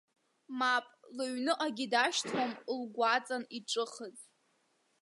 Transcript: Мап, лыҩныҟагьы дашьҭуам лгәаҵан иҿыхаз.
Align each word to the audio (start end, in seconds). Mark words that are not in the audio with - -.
Мап, 0.59 0.85
лыҩныҟагьы 1.15 1.85
дашьҭуам 1.91 2.51
лгәаҵан 2.79 3.43
иҿыхаз. 3.57 4.17